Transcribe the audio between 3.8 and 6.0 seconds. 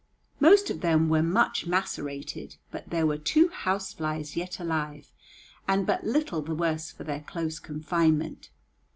flies yet alive and